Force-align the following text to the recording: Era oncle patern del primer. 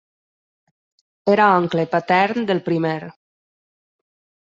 Era 1.33 1.49
oncle 1.57 1.85
patern 1.91 2.47
del 2.51 2.63
primer. 2.71 2.97